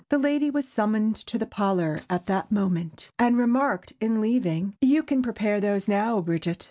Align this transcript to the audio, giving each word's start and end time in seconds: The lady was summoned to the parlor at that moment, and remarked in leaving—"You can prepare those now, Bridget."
The 0.09 0.17
lady 0.17 0.49
was 0.49 0.67
summoned 0.67 1.15
to 1.27 1.37
the 1.37 1.45
parlor 1.45 1.99
at 2.09 2.25
that 2.25 2.51
moment, 2.51 3.11
and 3.19 3.37
remarked 3.37 3.93
in 4.01 4.19
leaving—"You 4.19 5.03
can 5.03 5.21
prepare 5.21 5.59
those 5.61 5.87
now, 5.87 6.21
Bridget." 6.21 6.57